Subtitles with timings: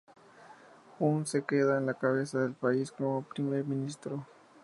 [0.97, 4.25] Hun Sen queda a la cabeza del país como primer ministro.